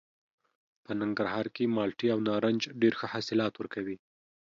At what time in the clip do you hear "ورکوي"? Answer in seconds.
3.59-3.97